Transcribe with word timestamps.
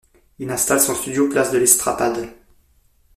Il 0.39 0.49
installe 0.49 0.79
son 0.81 0.95
studio 0.95 1.29
place 1.29 1.51
de 1.51 1.59
l'Estrapade. 1.59 2.27